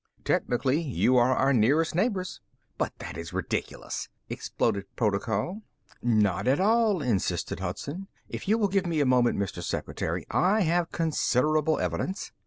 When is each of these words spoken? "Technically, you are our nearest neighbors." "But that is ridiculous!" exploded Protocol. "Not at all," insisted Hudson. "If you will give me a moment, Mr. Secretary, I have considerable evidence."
"Technically, 0.23 0.81
you 0.81 1.15
are 1.15 1.35
our 1.35 1.53
nearest 1.53 1.93
neighbors." 1.93 2.41
"But 2.79 2.93
that 2.97 3.19
is 3.19 3.33
ridiculous!" 3.33 4.09
exploded 4.29 4.85
Protocol. 4.95 5.61
"Not 6.01 6.47
at 6.47 6.59
all," 6.59 7.03
insisted 7.03 7.59
Hudson. 7.59 8.07
"If 8.27 8.47
you 8.47 8.57
will 8.57 8.67
give 8.67 8.87
me 8.87 8.99
a 8.99 9.05
moment, 9.05 9.37
Mr. 9.37 9.61
Secretary, 9.61 10.25
I 10.31 10.61
have 10.61 10.91
considerable 10.91 11.77
evidence." 11.79 12.31